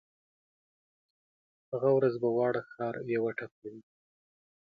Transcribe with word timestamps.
هغه 1.71 1.89
ورځ 1.97 2.13
به 2.21 2.29
واړه 2.37 2.61
ښار 2.71 2.95
یوه 3.15 3.31
ټپه 3.37 3.67
وي 3.71 3.81